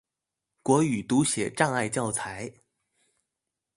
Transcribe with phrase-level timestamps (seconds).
[0.63, 2.51] 國語讀寫障礙教材